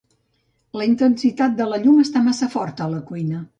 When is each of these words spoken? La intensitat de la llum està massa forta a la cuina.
La 0.81 0.87
intensitat 0.91 1.53
de 1.61 1.69
la 1.73 1.81
llum 1.85 2.01
està 2.07 2.25
massa 2.31 2.51
forta 2.57 2.89
a 2.89 2.91
la 2.97 3.07
cuina. 3.15 3.47